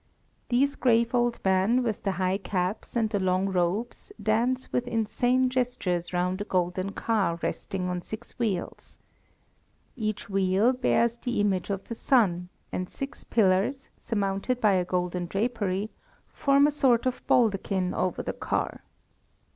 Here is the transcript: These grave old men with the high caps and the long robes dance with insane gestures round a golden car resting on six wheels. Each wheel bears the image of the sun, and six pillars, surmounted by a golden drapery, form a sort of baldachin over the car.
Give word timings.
These 0.49 0.75
grave 0.77 1.13
old 1.13 1.39
men 1.45 1.83
with 1.83 2.01
the 2.01 2.13
high 2.13 2.39
caps 2.39 2.95
and 2.95 3.07
the 3.07 3.19
long 3.19 3.47
robes 3.49 4.11
dance 4.19 4.73
with 4.73 4.87
insane 4.87 5.47
gestures 5.47 6.11
round 6.11 6.41
a 6.41 6.43
golden 6.43 6.93
car 6.93 7.37
resting 7.43 7.87
on 7.87 8.01
six 8.01 8.31
wheels. 8.39 8.97
Each 9.95 10.27
wheel 10.27 10.73
bears 10.73 11.17
the 11.19 11.39
image 11.39 11.69
of 11.69 11.87
the 11.87 11.93
sun, 11.93 12.49
and 12.71 12.89
six 12.89 13.23
pillars, 13.23 13.91
surmounted 13.95 14.59
by 14.59 14.71
a 14.71 14.85
golden 14.85 15.27
drapery, 15.27 15.91
form 16.27 16.65
a 16.65 16.71
sort 16.71 17.05
of 17.05 17.21
baldachin 17.27 17.93
over 17.93 18.23
the 18.23 18.33
car. 18.33 18.81